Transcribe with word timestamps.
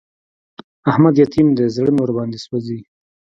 احمد 0.91 1.13
يتيم 1.21 1.47
دی؛ 1.57 1.65
زړه 1.75 1.91
مې 1.93 2.01
ور 2.03 2.11
باندې 2.17 2.37
سوځي. 2.45 2.79